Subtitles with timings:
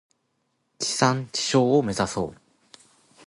[0.79, 2.35] 地産地消を目指そう。